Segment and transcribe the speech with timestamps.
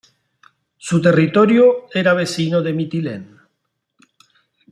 [0.77, 3.35] Su territorio era vecino de Mitilene.